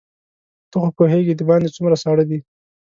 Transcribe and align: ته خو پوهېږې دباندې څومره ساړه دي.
ته 0.69 0.75
خو 0.81 0.89
پوهېږې 0.97 1.33
دباندې 1.35 1.69
څومره 1.75 1.95
ساړه 2.03 2.23
دي. 2.29 2.39